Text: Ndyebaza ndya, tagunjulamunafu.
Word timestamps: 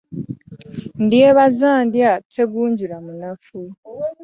Ndyebaza 1.05 1.71
ndya, 1.85 2.11
tagunjulamunafu. 2.33 3.59